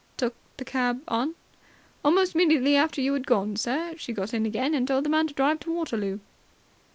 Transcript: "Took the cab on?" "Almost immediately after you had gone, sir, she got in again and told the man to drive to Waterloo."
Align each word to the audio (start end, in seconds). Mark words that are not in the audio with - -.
"Took 0.17 0.33
the 0.57 0.65
cab 0.65 1.03
on?" 1.07 1.35
"Almost 2.03 2.33
immediately 2.33 2.75
after 2.75 2.99
you 3.01 3.13
had 3.13 3.27
gone, 3.27 3.55
sir, 3.55 3.93
she 3.99 4.13
got 4.13 4.33
in 4.33 4.47
again 4.47 4.73
and 4.73 4.87
told 4.87 5.03
the 5.05 5.09
man 5.11 5.27
to 5.27 5.33
drive 5.35 5.59
to 5.59 5.71
Waterloo." 5.71 6.17